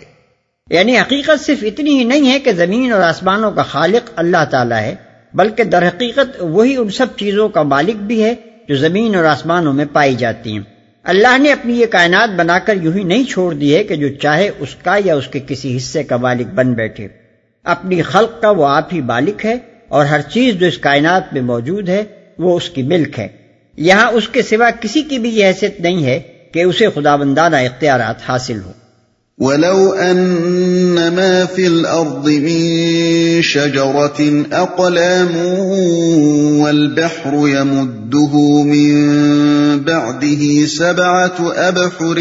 یعنی 0.70 0.98
حقیقت 0.98 1.46
صرف 1.46 1.58
اتنی 1.62 1.98
ہی 1.98 2.04
نہیں 2.04 2.32
ہے 2.32 2.38
کہ 2.38 2.52
زمین 2.52 2.92
اور 2.92 3.00
آسمانوں 3.00 3.52
کا 3.52 3.62
خالق 3.62 4.10
اللہ 4.16 4.44
تعالی 4.50 4.74
ہے 4.74 4.94
بلکہ 5.34 5.64
در 5.64 5.88
حقیقت 5.88 6.36
وہی 6.40 6.76
ان 6.76 6.90
سب 6.90 7.06
چیزوں 7.16 7.48
کا 7.48 7.62
مالک 7.62 7.96
بھی 7.96 8.24
ہے 8.24 8.34
جو 8.68 8.76
زمین 8.76 9.14
اور 9.14 9.24
آسمانوں 9.24 9.72
میں 9.72 9.84
پائی 9.92 10.14
جاتی 10.14 10.52
ہیں۔ 10.52 10.69
اللہ 11.04 11.38
نے 11.38 11.52
اپنی 11.52 11.80
یہ 11.80 11.86
کائنات 11.86 12.28
بنا 12.36 12.58
کر 12.58 12.74
یوں 12.82 12.92
ہی 12.92 13.02
نہیں 13.02 13.24
چھوڑ 13.24 13.54
دی 13.54 13.76
ہے 13.76 13.84
کہ 13.84 13.96
جو 13.96 14.08
چاہے 14.08 14.50
اس 14.58 14.74
کا 14.74 14.98
یا 15.04 15.14
اس 15.14 15.28
کے 15.28 15.40
کسی 15.48 15.76
حصے 15.76 16.02
کا 16.02 16.16
مالک 16.16 16.46
بن 16.46 16.74
بیٹھے۔ 16.74 17.08
اپنی 17.64 18.02
خلق 18.02 18.42
کا 18.42 18.50
وہ 18.50 18.66
آپ 18.66 18.94
ہی 18.94 19.00
مالک 19.00 19.44
ہے 19.44 19.56
اور 19.88 20.04
ہر 20.04 20.20
چیز 20.20 20.54
جو 20.54 20.66
اس 20.66 20.78
کائنات 20.78 21.32
میں 21.32 21.42
موجود 21.42 21.88
ہے 21.88 22.04
وہ 22.38 22.56
اس 22.56 22.70
کی 22.70 22.82
ملک 22.82 23.18
ہے۔ 23.18 23.28
یہاں 23.76 24.10
اس 24.10 24.28
کے 24.28 24.42
سوا 24.42 24.70
کسی 24.80 25.02
کی 25.02 25.18
بھی 25.18 25.30
یہ 25.30 25.46
حیثیت 25.46 25.80
نہیں 25.80 26.04
ہے 26.04 26.20
کہ 26.52 26.62
اسے 26.62 26.86
خدا 26.94 27.16
بندانہ 27.16 27.56
اختیارات 27.56 28.16
حاصل 28.28 28.60
ہوں۔ 28.64 28.72
ولو 29.40 29.92
أن 29.92 31.16
ما 31.16 31.46
في 31.46 31.66
الأرض 31.66 32.28
من 32.28 33.42
شجرة 33.42 34.44
أقلام 34.52 35.36
والبحر 36.60 37.48
يمده 37.48 38.62
من 38.62 38.90
بعده 39.84 40.66
سبعة 40.66 41.52
أبحر 41.52 42.20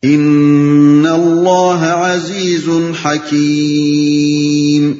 إن 0.06 1.06
الله 1.08 1.86
عزيز 1.86 2.70
حكيم 3.04 4.94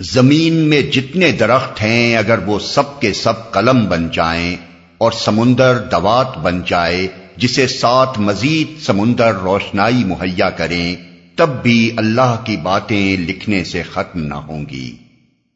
زمین 0.00 0.54
میں 0.54 0.82
جتنے 0.82 1.32
درخت 1.32 1.82
ہیں، 1.82 2.16
اگر 2.16 2.38
وہ 2.46 2.58
سب 2.58 3.00
کے 3.00 3.12
سب 3.12 3.50
قلم 3.52 3.84
بن 3.88 4.08
جائیں 4.12 4.67
اور 4.98 5.12
سمندر 5.12 5.78
دوات 5.78 6.38
بن 6.38 6.62
جائے، 6.66 7.08
جسے 7.36 7.66
ساتھ 7.66 8.18
مزید 8.18 8.82
سمندر 8.82 9.34
روشنائی 9.34 10.04
مہیا 10.04 10.50
کریں، 10.50 10.96
تب 11.36 11.62
بھی 11.62 11.94
اللہ 11.96 12.40
کی 12.44 12.56
باتیں 12.56 13.16
لکھنے 13.16 13.64
سے 13.64 13.82
ختم 13.82 14.24
نہ 14.24 14.34
ہوں 14.34 14.64
گی۔ 14.70 14.96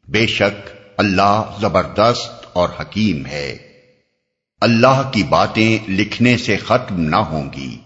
بے 0.07 0.27
شک 0.27 0.69
اللہ 0.97 1.41
زبردست 1.61 2.45
اور 2.53 2.69
حکیم 2.79 3.25
ہے۔ 3.25 3.57
اللہ 4.61 5.09
کی 5.13 5.23
باتیں 5.23 5.91
لکھنے 5.91 6.37
سے 6.37 6.57
ختم 6.57 6.99
نہ 6.99 7.15
ہوں 7.15 7.49
گی۔ 7.55 7.77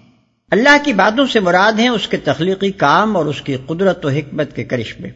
اللہ 0.51 0.77
کی 0.85 0.93
باتوں 0.93 1.27
سے 1.27 1.39
مراد 1.39 1.79
ہیں 1.79 1.89
اس 1.89 2.07
کے 2.07 2.17
تخلیقی 2.17 2.71
کام 2.71 3.17
اور 3.17 3.25
اس 3.25 3.41
کی 3.41 3.57
قدرت 3.67 4.05
و 4.05 4.09
حکمت 4.09 4.55
کے 4.55 4.63
کرشمے۔ 4.63 5.09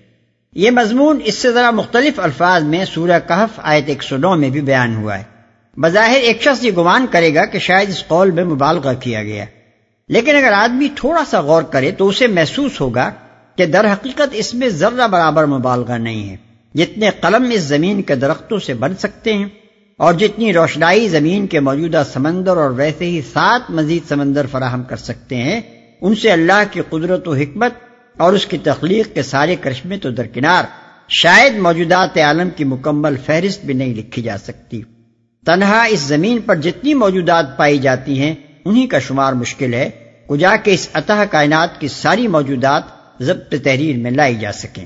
یہ 0.53 0.71
مضمون 0.71 1.19
اس 1.25 1.35
سے 1.35 1.51
ذرا 1.51 1.71
مختلف 1.71 2.19
الفاظ 2.19 2.63
میں 2.63 2.85
سورہ 2.85 3.19
کہف 3.27 3.59
آیت 3.63 3.83
ایک 3.87 4.03
سو 4.03 4.17
نو 4.17 4.35
میں 4.35 4.49
بھی 4.49 4.61
بیان 4.61 4.95
ہوا 4.95 5.19
ہے۔ 5.19 5.30
بظاہر 5.77 6.19
ایک 6.19 6.41
شخص 6.41 6.63
یہ 6.63 6.71
گمان 6.71 7.05
کرے 7.11 7.35
گا 7.35 7.45
کہ 7.45 7.59
شاید 7.59 7.89
اس 7.89 8.07
قول 8.07 8.31
میں 8.31 8.43
مبالغہ 8.43 8.93
کیا 8.93 9.23
گیا۔ 9.23 9.45
لیکن 10.09 10.35
اگر 10.35 10.51
آدمی 10.51 10.87
تھوڑا 10.95 11.23
سا 11.29 11.41
غور 11.41 11.63
کرے 11.63 11.91
تو 11.91 12.07
اسے 12.07 12.27
محسوس 12.27 12.81
ہوگا 12.81 13.11
کہ 13.55 13.65
در 13.65 13.93
حقیقت 13.93 14.29
اس 14.31 14.53
میں 14.53 14.69
ذرہ 14.69 15.07
برابر 15.07 15.45
مبالغہ 15.45 15.93
نہیں 15.93 16.29
ہے۔ 16.29 16.37
جتنے 16.73 17.09
قلم 17.21 17.51
اس 17.51 17.61
زمین 17.61 18.01
کے 18.01 18.15
درختوں 18.15 18.59
سے 18.59 18.73
بن 18.73 18.95
سکتے 18.95 19.33
ہیں 19.33 19.45
اور 19.97 20.13
جتنی 20.13 20.53
روشنائی 20.53 21.07
زمین 21.07 21.47
کے 21.47 21.59
موجودہ 21.59 22.03
سمندر 22.13 22.57
اور 22.57 22.69
ویسے 22.69 23.05
ہی 23.05 23.21
سات 23.33 23.71
مزید 23.71 24.09
سمندر 24.09 24.45
فراہم 24.51 24.83
کر 24.83 24.97
سکتے 24.97 25.35
ہیں، 25.35 25.61
ان 26.01 26.15
سے 26.15 26.31
اللہ 26.31 26.63
کی 26.71 26.81
قدرت 26.89 27.27
و 27.27 27.33
حکمت 27.33 27.71
اور 28.17 28.33
اس 28.33 28.45
کی 28.45 28.57
تخلیق 28.57 29.13
کے 29.13 29.21
سارے 29.21 29.55
کرشمے 29.55 29.97
تو 29.97 30.09
درکنار 30.09 30.63
شاید 31.09 31.55
موجودات 31.55 32.17
عالم 32.17 32.49
کی 32.49 32.63
مکمل 32.63 33.15
فہرست 33.25 33.65
بھی 33.65 33.73
نہیں 33.73 33.95
لکھی 33.95 34.21
جا 34.21 34.37
سکتی۔ 34.37 34.81
تنہا 35.45 35.83
اس 35.83 35.99
زمین 35.99 36.39
پر 36.39 36.55
جتنی 36.55 36.93
موجودات 36.93 37.57
پائی 37.57 37.77
جاتی 37.77 38.19
ہیں، 38.19 38.35
انہی 38.65 38.87
کا 38.87 38.99
شمار 38.99 39.33
مشکل 39.33 39.73
ہے، 39.73 39.89
کجا 40.29 40.55
کے 40.63 40.73
اس 40.73 40.87
عطا 40.93 41.25
کائنات 41.25 41.79
کی 41.79 41.87
ساری 41.87 42.27
موجودات 42.27 42.83
ضبط 43.19 43.55
تحریر 43.63 43.97
میں 43.97 44.11
لائی 44.11 44.35
جا 44.35 44.51
سکیں۔ 44.51 44.85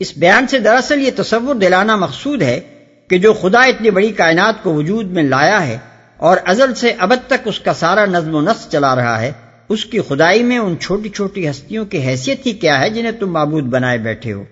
اس 0.00 0.16
بیان 0.16 0.46
سے 0.46 0.58
دراصل 0.58 1.00
یہ 1.00 1.10
تصور 1.16 1.54
دلانا 1.54 1.96
مقصود 1.96 2.42
ہے 2.42 2.60
کہ 3.08 3.18
جو 3.18 3.32
خدا 3.32 3.60
اتنی 3.60 3.90
بڑی 3.90 4.12
کائنات 4.12 4.62
کو 4.62 4.74
وجود 4.74 5.10
میں 5.10 5.22
لایا 5.22 5.66
ہے 5.66 5.78
اور 6.16 6.36
ازل 6.44 6.74
سے 6.74 6.92
ابد 6.98 7.26
تک 7.26 7.40
اس 7.44 7.58
کا 7.58 7.74
سارا 7.74 8.06
نظم 8.06 8.34
و 8.34 8.40
نسق 8.40 8.72
چلا 8.72 8.96
رہا 8.96 9.20
ہے، 9.20 9.32
اس 9.68 9.84
کی 9.84 10.00
خدائی 10.08 10.42
میں 10.42 10.58
ان 10.58 10.76
چھوٹی 10.80 11.08
چھوٹی 11.08 11.50
ہستیوں 11.50 11.84
کی 11.84 11.98
حیثیت 11.98 12.46
ہی 12.46 12.52
کیا 12.52 12.80
ہے 12.80 12.90
جنہیں 12.90 13.12
تم 13.12 13.32
معبود 13.32 13.64
بنائے 13.64 13.98
بیٹھے 13.98 14.32
ہو۔ 14.32 14.44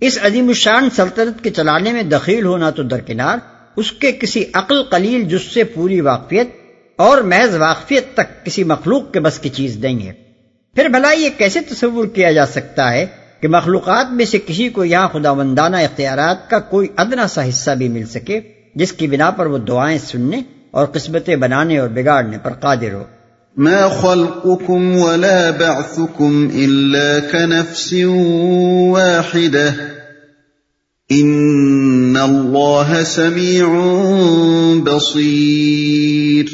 اس 0.00 0.18
عظیم 0.22 0.48
الشان 0.48 0.90
سلطنت 0.90 1.44
کے 1.44 1.50
چلانے 1.50 1.92
میں 1.92 2.02
دخیل 2.02 2.44
ہونا 2.44 2.70
تو 2.70 2.82
درکنار 2.82 3.38
اس 3.76 3.92
کے 3.92 4.12
کسی 4.12 4.44
عقل 4.54 4.82
قلیل 4.82 5.24
جس 5.24 5.42
سے 5.42 5.64
پوری 5.64 6.00
واقفیت 6.00 6.48
اور 6.96 7.18
محض 7.18 7.56
واقفیت 7.56 8.14
تک 8.14 8.46
کسی 8.46 8.64
مخلوق 8.64 9.12
کے 9.12 9.20
بس 9.20 9.38
کی 9.38 9.48
چیز 9.48 9.76
نہیں 9.76 10.06
ہے۔ 10.06 10.12
پھر 10.74 10.88
بھلا 10.88 11.10
یہ 11.10 11.28
کیسے 11.38 11.60
تصور 11.60 12.06
کیا 12.06 12.32
جا 12.32 12.46
سکتا 12.46 12.92
ہے 12.92 13.06
کہ 13.40 13.48
مخلوقات 13.48 14.12
میں 14.12 14.24
سے 14.24 14.38
کسی 14.46 14.68
کو 14.68 14.84
یہاں 14.84 15.08
خدا 15.08 15.32
مندانہ 15.32 15.76
اختیارات 15.76 16.50
کا 16.50 16.58
کوئی 16.58 16.88
ادنا 16.96 17.28
سا 17.28 17.48
حصہ 17.48 17.70
بھی 17.70 17.88
مل 17.88 18.06
سکے 18.06 18.40
جس 18.74 18.92
کی 18.92 19.06
بنا 19.06 19.30
پر 19.30 19.46
وہ 19.46 19.58
دعائیں 19.58 19.98
سننے 19.98 20.40
اور 20.70 20.86
قسمتیں 20.86 21.36
بنانے 21.36 21.78
اور 21.78 21.88
بگاڑنے 21.88 22.38
پر 22.42 22.52
قادر 22.52 22.92
ہو۔ 22.92 23.04
ما 23.56 23.88
خلقكم 23.88 25.02
ولا 25.02 25.50
بعثكم 25.58 26.48
إلا 26.54 27.18
كنفس 27.32 27.92
واحدة 28.90 29.84
ان 31.08 31.91
اللہ 32.22 33.04
سمیع 33.06 33.64
بصیر۔ 34.84 36.46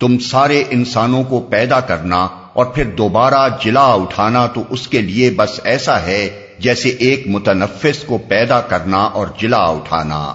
تم 0.00 0.18
سارے 0.18 0.64
انسانوں 0.70 1.24
کو 1.24 1.40
پیدا 1.40 1.80
کرنا 1.80 2.28
اور 2.52 2.66
پھر 2.66 2.84
دوبارہ 2.84 3.48
جلا 3.64 3.92
اٹھانا 3.92 4.46
تو 4.46 4.62
اس 4.70 4.88
کے 4.88 5.02
لیے 5.02 5.30
بس 5.30 5.60
ایسا 5.64 6.02
ہے 6.02 6.46
جیسے 6.58 6.88
ایک 6.88 7.22
متنفس 7.26 7.98
کو 8.06 8.18
پیدا 8.18 8.60
کرنا 8.60 8.98
اور 8.98 9.26
جلا 9.40 9.62
اٹھانا۔ 9.62 10.32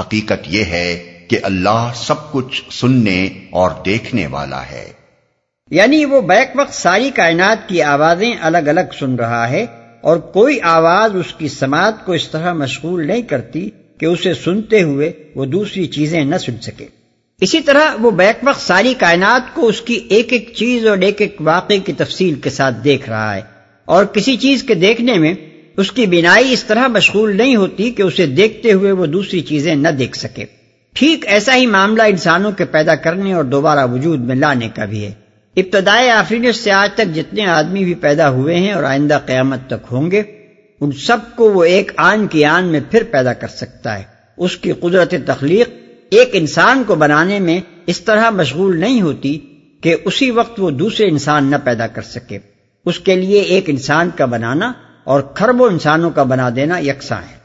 حقیقت 0.00 0.46
یہ 0.46 0.64
ہے 0.64 1.20
کہ 1.28 1.38
اللہ 1.42 1.92
سب 1.94 2.32
کچھ 2.32 2.62
سننے 2.70 3.28
اور 3.50 3.70
دیکھنے 3.86 4.26
والا 4.26 4.62
ہے۔ 4.62 4.92
یعنی 5.70 6.04
وہ 6.04 6.20
بیک 6.20 6.48
وقت 6.54 6.74
ساری 6.74 7.10
کائنات 7.10 7.68
کی 7.68 7.82
آوازیں 7.82 8.34
الگ 8.40 8.58
الگ 8.58 8.94
سن 9.00 9.14
رہا 9.14 9.50
ہے 9.50 9.66
اور 10.02 10.16
کوئی 10.16 10.60
آواز 10.60 11.10
اس 11.14 11.34
کی 11.38 11.48
سماعت 11.48 12.04
کو 12.04 12.12
اس 12.12 12.28
طرح 12.28 12.52
مشغول 12.52 13.06
نہیں 13.06 13.22
کرتی 13.22 13.70
کہ 13.98 14.06
اسے 14.06 14.34
سنتے 14.34 14.82
ہوئے 14.82 15.12
وہ 15.34 15.44
دوسری 15.44 15.86
چیزیں 15.86 16.24
نہ 16.24 16.36
سن 16.36 16.52
سکے۔ 16.62 16.86
اسی 17.40 17.60
طرح 17.60 17.96
وہ 18.00 18.10
بیک 18.10 18.36
وقت 18.42 18.60
ساری 18.60 18.94
کائنات 18.98 19.54
کو 19.54 19.66
اس 19.66 19.80
کی 19.80 20.00
ایک 20.08 20.32
ایک 20.32 20.52
چیز 20.56 20.86
اور 20.86 20.98
ایک 20.98 21.20
ایک 21.20 21.36
واقعے 21.40 21.78
کی 21.78 21.92
تفصیل 21.92 22.34
کے 22.34 22.50
ساتھ 22.50 22.74
دیکھ 22.84 23.08
رہا 23.08 23.36
ہے۔ 23.36 23.40
اور 23.84 24.04
کسی 24.04 24.36
چیز 24.36 24.62
کے 24.62 24.74
دیکھنے 24.74 25.14
میں 25.14 25.34
اس 25.76 25.92
کی 25.92 26.06
بینائی 26.06 26.52
اس 26.52 26.64
طرح 26.64 26.86
مشغول 26.86 27.36
نہیں 27.36 27.56
ہوتی 27.56 27.90
کہ 27.90 28.02
اسے 28.02 28.26
دیکھتے 28.26 28.72
ہوئے 28.72 28.92
وہ 28.92 29.06
دوسری 29.06 29.40
چیزیں 29.40 29.74
نہ 29.74 29.88
دیکھ 29.88 30.16
سکے۔ 30.16 30.44
ٹھیک 30.92 31.26
ایسا 31.26 31.56
ہی 31.56 31.66
معاملہ 31.66 32.02
انسانوں 32.02 32.52
کے 32.52 32.64
پیدا 32.64 32.94
کرنے 32.94 33.32
اور 33.32 33.44
دوبارہ 33.44 33.86
وجود 33.86 34.20
میں 34.20 34.36
لانے 34.36 34.68
کا 34.74 34.84
بھی 34.84 35.04
ہے۔ 35.04 35.10
ابتدائے 35.56 36.10
آفرینت 36.10 36.54
سے 36.54 36.70
آج 36.70 36.90
تک 36.94 37.14
جتنے 37.14 37.46
آدمی 37.46 37.84
بھی 37.84 37.94
پیدا 37.94 38.30
ہوئے 38.30 38.56
ہیں 38.56 38.72
اور 38.72 38.82
آئندہ 38.82 39.18
قیامت 39.26 39.58
تک 39.66 39.92
ہوں 39.92 40.10
گے 40.10 40.22
ان 40.84 40.92
سب 40.92 41.16
کو 41.36 41.52
وہ 41.52 41.64
ایک 41.64 41.92
آن 41.96 42.26
کی 42.26 42.44
آن 42.44 42.64
میں 42.64 42.80
پھر 42.90 43.02
پیدا 43.02 43.32
کر 43.32 43.48
سکتا 43.48 43.98
ہے۔ 43.98 44.02
اس 44.36 44.56
کی 44.56 44.72
قدرت 44.72 45.14
تخلیق 45.26 45.68
ایک 46.10 46.30
انسان 46.32 46.82
کو 46.86 46.94
بنانے 46.94 47.40
میں 47.40 47.60
اس 47.86 48.00
طرح 48.00 48.30
مشغول 48.30 48.78
نہیں 48.78 49.02
ہوتی 49.02 49.38
کہ 49.80 49.96
اسی 50.04 50.30
وقت 50.30 50.60
وہ 50.60 50.70
دوسرے 50.70 51.06
انسان 51.08 51.44
نہ 51.44 51.56
پیدا 51.64 51.86
کر 51.86 52.02
سکے۔ 52.02 52.38
اس 52.86 52.98
کے 52.98 53.16
لیے 53.16 53.40
ایک 53.40 53.64
انسان 53.66 54.10
کا 54.16 54.24
بنانا 54.24 54.72
اور 55.04 55.20
کھربوں 55.20 55.66
انسانوں 55.70 56.10
کا 56.10 56.22
بنا 56.22 56.50
دینا 56.56 56.78
یکساں 56.78 57.20
ہے۔ 57.20 57.44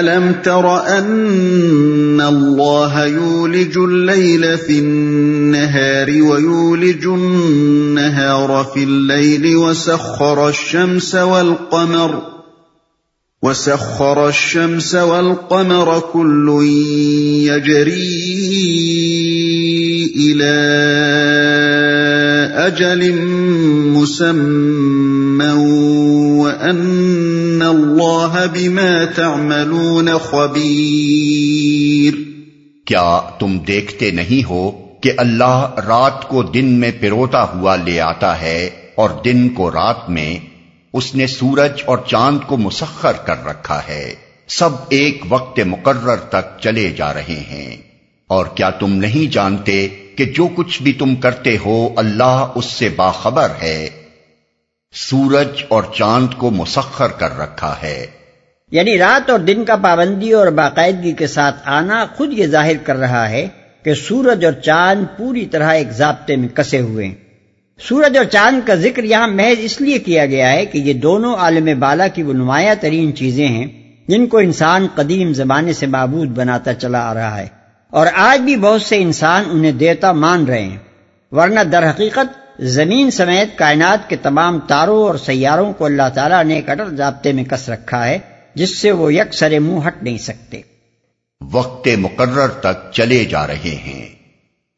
أَلَمْ 0.00 0.32
تَرَ 0.42 0.66
أَنَّ 0.98 2.22
اللَّهَ 2.22 3.06
يُولِجُ 3.06 3.80
اللَّيْلَ 3.82 4.56
فِي 4.56 4.78
النَّهَارِ 4.78 6.20
وَيُولِجُ 6.20 7.12
النَّهَارَ 7.12 8.62
فِي 8.72 8.84
اللَّيْلِ 8.84 9.54
وَسَخَّرَ 9.54 10.38
الشَّمْسَ 10.38 11.16
وَالْقَمَرَ 11.16 12.39
وَسَخَّرَ 13.42 14.28
الشَّمْسَ 14.28 14.94
وَالْقَمَرَ 14.94 16.00
كُلٌّ 16.12 16.48
يَجْرِي 17.42 18.08
إِلَى 20.16 20.56
أَجَلٍ 22.66 23.14
مُّسَمًّى 23.94 25.52
وَأَنَّ 26.42 27.62
اللہ 27.62 28.36
بما 28.52 28.90
تعملون 29.14 30.08
خبیر 30.30 32.14
کیا 32.86 33.20
تم 33.38 33.58
دیکھتے 33.66 34.10
نہیں 34.10 34.48
ہو 34.48 34.70
کہ 35.00 35.12
اللہ 35.18 35.80
رات 35.88 36.28
کو 36.28 36.42
دن 36.42 36.66
میں 36.80 36.92
پیروتا 37.00 37.42
ہوا 37.54 37.76
لے 37.76 38.00
آتا 38.00 38.40
ہے 38.40 38.70
اور 38.94 39.10
دن 39.24 39.48
کو 39.48 39.70
رات 39.70 40.10
میں 40.10 40.38
اس 40.92 41.14
نے 41.14 41.26
سورج 41.26 41.82
اور 41.84 41.98
چاند 42.06 42.38
کو 42.46 42.56
مسخر 42.56 43.12
کر 43.12 43.44
رکھا 43.44 43.80
ہے۔ 43.88 44.14
سب 44.48 44.70
ایک 44.88 45.22
وقت 45.28 45.60
مقرر 45.60 46.16
تک 46.16 46.60
چلے 46.60 46.90
جا 46.90 47.14
رہے 47.14 47.42
ہیں۔ 47.50 47.76
اور 48.26 48.46
کیا 48.54 48.70
تم 48.70 48.92
نہیں 48.92 49.32
جانتے 49.32 49.88
کہ 49.88 50.24
جو 50.24 50.48
کچھ 50.56 50.82
بھی 50.82 50.92
تم 50.92 51.14
کرتے 51.14 51.56
ہو 51.66 51.88
اللہ 51.96 52.52
اس 52.54 52.64
سے 52.64 52.88
باخبر 52.88 53.48
ہے؟ 53.62 53.88
سورج 54.94 55.64
اور 55.68 55.82
چاند 55.94 56.28
کو 56.36 56.50
مسخر 56.50 57.08
کر 57.08 57.38
رکھا 57.38 57.74
ہے۔ 57.82 58.06
یعنی 58.70 58.98
رات 58.98 59.30
اور 59.30 59.38
دن 59.38 59.64
کا 59.64 59.76
پابندی 59.76 60.32
اور 60.32 60.46
باقاعدگی 60.46 61.12
کے 61.12 61.26
ساتھ 61.26 61.56
آنا 61.64 62.06
خود 62.16 62.32
یہ 62.32 62.46
ظاہر 62.46 62.76
کر 62.76 62.96
رہا 62.96 63.30
ہے 63.30 63.48
کہ 63.84 63.94
سورج 63.94 64.44
اور 64.44 64.52
چاند 64.52 65.18
پوری 65.18 65.46
طرح 65.46 65.72
ایک 65.74 65.90
ضابطے 65.90 66.36
میں 66.36 66.48
کسے 66.48 66.80
ہوئے 66.80 67.06
ہیں۔ 67.06 67.29
سورج 67.88 68.16
اور 68.16 68.24
چاند 68.24 68.66
کا 68.66 68.74
ذکر 68.74 69.04
یہاں 69.04 69.28
محض 69.28 69.56
اس 69.58 69.80
لیے 69.80 69.98
کیا 69.98 70.26
گیا 70.26 70.52
ہے 70.52 70.66
کہ 70.66 70.78
یہ 70.78 70.92
دونوں 70.92 71.34
عالم 71.34 71.80
بالا 71.80 72.08
کی 72.08 72.22
وہ 72.22 72.32
نمایاں 72.32 72.74
ترین 72.80 73.16
چیزیں 73.16 73.48
ہیں 73.48 73.66
جن 74.08 74.26
کو 74.26 74.38
انسان 74.38 74.86
قدیم 74.94 75.32
زمانے 75.32 75.72
سے 75.72 75.86
معبود 75.86 76.28
بناتا 76.28 76.74
چلا 76.74 77.10
آ 77.10 77.14
رہا 77.14 77.38
ہے 77.38 77.46
اور 77.90 78.06
آج 78.14 78.40
بھی 78.40 78.56
بہت 78.56 78.82
سے 78.82 79.02
انسان 79.02 79.44
انہیں 79.50 79.72
دیوتا 79.72 80.12
مان 80.12 80.44
رہے 80.44 80.62
ہیں۔ 80.62 80.76
ورنہ 81.32 81.60
در 81.60 81.90
حقیقت 81.90 82.60
زمین 82.60 83.10
سمیت 83.10 83.58
کائنات 83.58 84.08
کے 84.08 84.16
تمام 84.16 84.58
تاروں 84.58 85.02
اور 85.02 85.14
سیاروں 85.14 85.72
کو 85.72 85.84
اللہ 85.84 86.08
تعالیٰ 86.14 86.44
نے 86.44 86.54
ایک 86.54 86.70
اٹل 86.70 86.96
ضابطے 86.96 87.32
میں 87.32 87.44
کس 87.44 87.68
رکھا 87.68 88.08
ہے 88.08 88.18
جس 88.54 88.78
سے 88.78 88.92
وہ 88.92 89.14
یک 89.14 89.34
سرے 89.34 89.58
منہ 89.58 89.86
ہٹ 89.86 90.02
نہیں 90.02 90.18
سکتے۔ 90.18 90.60
وقت 91.52 91.88
مقرر 91.98 92.48
تک 92.48 92.92
چلے 92.92 93.24
جا 93.24 93.46
رہے 93.46 93.78
ہیں۔ 93.86 94.06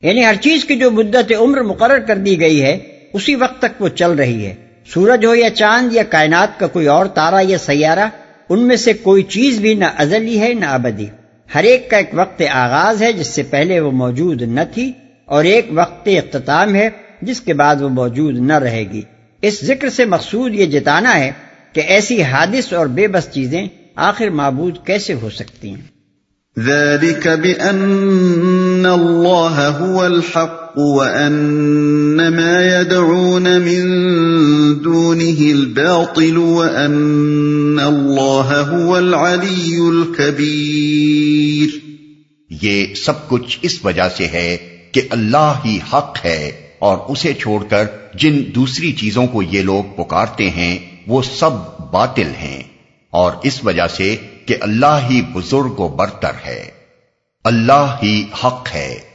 یعنی 0.03 0.25
ہر 0.25 0.35
چیز 0.35 0.65
کی 0.65 0.77
جو 0.77 0.91
مدت 0.91 1.33
عمر 1.41 1.63
مقرر 1.63 1.99
کر 1.99 2.17
دی 2.17 2.41
گئی 2.41 2.63
ہے 2.63 2.92
اسی 3.13 3.35
وقت 3.35 3.59
تک 3.59 3.83
وہ 3.83 3.89
چل 3.89 4.11
رہی 4.11 4.47
ہے۔ 4.47 4.55
سورج 4.87 5.27
ہو 5.27 5.35
یا 5.35 5.51
چاند 5.51 5.93
یا 5.93 6.03
کائنات 6.03 6.61
کا 6.61 6.67
کوئی 6.67 6.87
اور 6.87 7.07
تارا 7.07 7.41
یا 7.43 7.59
سیارہ، 7.59 8.09
ان 8.49 8.59
میں 8.69 8.77
سے 8.77 8.93
کوئی 8.93 9.23
چیز 9.23 9.61
بھی 9.61 9.75
نہ 9.75 9.85
ازلی 9.99 10.41
ہے 10.41 10.55
نہ 10.55 10.65
ابدی۔ 10.65 11.07
ہر 11.55 11.65
ایک 11.65 11.91
کا 11.91 11.97
ایک 11.97 12.11
وقت 12.13 12.43
آغاز 12.53 13.03
ہے، 13.03 13.13
جس 13.13 13.27
سے 13.27 13.43
پہلے 13.43 13.81
وہ 13.81 13.91
موجود 13.91 14.43
نہ 14.43 14.61
تھی، 14.75 14.93
اور 15.25 15.45
ایک 15.45 15.67
وقت 15.75 16.09
اختتام 16.09 16.75
ہے، 16.75 16.91
جس 17.23 17.41
کے 17.41 17.55
بعد 17.55 17.83
وہ 17.83 17.89
موجود 17.89 18.39
نہ 18.39 18.53
رہے 18.53 18.85
گی۔ 18.93 19.03
اس 19.43 19.65
ذکر 19.65 19.89
سے 19.89 20.05
مقصود 20.05 20.55
یہ 20.55 20.67
جتانا 20.67 21.19
ہے 21.19 21.33
کہ 21.73 21.81
ایسی 21.81 22.23
حادث 22.23 22.73
اور 22.73 22.87
بے 22.87 23.09
بس 23.09 23.29
چیزیں 23.33 23.67
آخر 23.95 24.29
معبود 24.29 24.79
کیسے 24.87 25.15
ہو 25.15 25.31
سکتی 25.31 25.71
ہیں۔ 25.71 25.93
ذلك 26.59 27.27
بأن 27.27 28.87
الله 28.87 29.85
هو 29.85 30.03
الحق 30.77 30.79
وأن 30.79 32.17
ما 32.37 32.81
يدعون 32.81 33.43
من 33.43 33.85
دونه 34.85 35.51
الباطل 35.51 36.37
وأن 36.37 37.81
الله 37.81 38.73
هو 38.73 38.97
العلي 38.97 39.77
الكبير۔ 39.89 41.79
یہ 42.63 42.95
سب 42.95 43.29
کچھ 43.29 43.59
اس 43.63 43.85
وجہ 43.85 44.09
سے 44.17 44.27
ہے 44.27 44.57
کہ 44.93 45.03
اللہ 45.11 45.53
ہی 45.65 45.79
حق 45.93 46.17
ہے 46.25 46.53
اور 46.79 46.99
اسے 47.09 47.35
چھوڑ 47.35 47.65
کر 47.65 47.85
جن 48.15 48.43
دوسری 48.55 48.93
چیزوں 48.93 49.27
کو 49.27 49.43
یہ 49.43 49.63
لوگ 49.63 50.01
پکارتے 50.01 50.51
ہیں 50.51 50.79
وہ 51.07 51.23
سب 51.23 51.51
باطل 51.93 52.29
ہیں 52.41 52.63
اور 53.11 53.33
اس 53.43 53.65
وجہ 53.65 53.87
سے 53.87 54.17
کہ 54.47 54.57
اللہ 54.61 54.99
ہی 55.11 55.23
بزرگ 55.33 55.81
و 55.81 55.89
برتر 55.89 56.47
ہے۔ 56.47 56.71
اللہ 57.45 57.97
ہی 58.03 58.25
حق 58.45 58.69
ہے۔ 58.75 59.12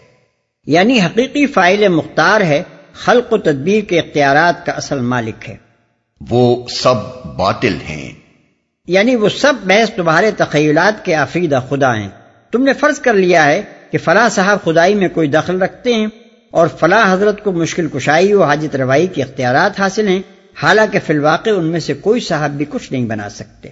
یعنی 0.68 1.02
حقیقی 1.02 1.48
فائل 1.48 1.88
مختار 1.88 2.42
ہے 2.42 2.64
خلق 2.94 3.34
و 3.34 3.38
تدبیر 3.38 3.84
کے 3.84 4.00
اختیارات 4.00 4.66
کا 4.66 4.72
اصل 4.72 5.00
مالک 5.00 5.50
ہے۔ 5.50 5.56
وہ 6.30 6.68
سب 6.68 7.26
باطل 7.26 7.74
ہیں۔ 7.90 8.12
یعنی 8.88 9.16
وہ 9.16 9.30
سب 9.30 9.54
محض 9.64 9.90
تمہارے 9.96 10.32
تخیلات 10.32 11.06
کے 11.06 11.16
آفیدہ 11.16 11.60
خدا 11.70 11.96
ہیں۔ 11.96 12.10
تم 12.52 12.64
نے 12.64 12.74
فرض 12.74 13.00
کر 13.00 13.14
لیا 13.14 13.46
ہے 13.46 13.62
کہ 13.92 13.98
فلاں 13.98 14.30
صاحب 14.30 14.58
خدائی 14.64 14.96
میں 14.96 15.10
کوئی 15.10 15.28
دخل 15.28 15.62
رکھتے 15.62 15.94
ہیں 15.94 16.08
اور 16.52 16.68
فلاں 16.80 17.14
حضرت 17.14 17.44
کو 17.44 17.52
مشکل 17.52 17.88
کشائی 17.88 18.34
و 18.34 18.44
حاجت 18.44 18.76
روائی 18.76 19.08
کے 19.08 19.24
اختیارات 19.24 19.80
حاصل 19.80 20.08
ہیں۔ 20.08 20.22
حالانکہ 20.64 21.00
فی 21.06 21.14
الواقع 21.14 21.50
ان 21.50 21.66
میں 21.66 21.80
سے 21.80 21.94
کوئی 21.94 22.22
صاحب 22.22 22.52
بھی 22.52 22.66
کچھ 22.70 22.94
نہیں 22.94 23.06
بنا 23.06 23.30
سکتے۔ 23.30 23.70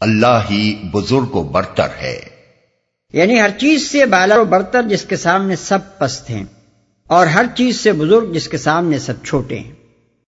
اللہ 0.00 0.40
ہی 0.50 0.88
بزرگ 0.92 1.36
و 1.36 1.42
برتر 1.42 1.88
ہے۔ 2.02 2.35
یعنی 3.12 3.40
ہر 3.40 3.50
چیز 3.58 3.90
سے 3.90 4.06
بالا 4.06 4.36
و 4.38 4.44
برتر 4.44 4.82
جس 4.82 5.04
کے 5.04 5.16
سامنے 5.16 5.56
سب 5.56 5.78
پست 5.98 6.30
ہیں 6.30 6.44
اور 7.06 7.26
ہر 7.26 7.44
چیز 7.54 7.80
سے 7.80 7.92
بزرگ 7.92 8.32
جس 8.32 8.48
کے 8.48 8.56
سامنے 8.56 8.98
سب 8.98 9.24
چھوٹے 9.24 9.58
ہیں۔ 9.58 9.72